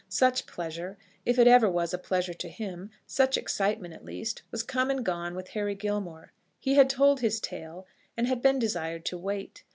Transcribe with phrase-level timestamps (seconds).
[0.09, 0.97] Such pleasure,
[1.27, 5.05] if it ever was a pleasure to him, such excitement at least, was come and
[5.05, 6.33] gone with Harry Gilmore.
[6.59, 7.85] He had told his tale,
[8.17, 9.63] and had been desired to wait.